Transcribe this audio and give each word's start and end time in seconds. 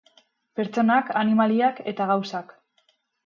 Pertsonak, 0.59 1.11
animaliak 1.19 1.83
eta 1.93 2.09
gauzak. 2.13 2.57